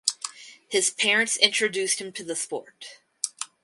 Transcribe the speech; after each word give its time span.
His 0.67 0.89
parents 0.89 1.37
introduced 1.37 1.99
him 2.01 2.11
to 2.13 2.23
the 2.23 2.35
sport. 2.35 3.01